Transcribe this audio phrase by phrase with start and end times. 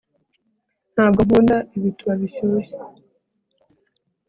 [0.93, 2.75] ntabwo nkunda ibituba bishyushye